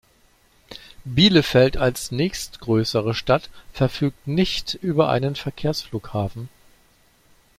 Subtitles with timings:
[1.05, 6.49] Bielefeld als nächstgrößere Stadt verfügt nicht über einen Verkehrsflughafen.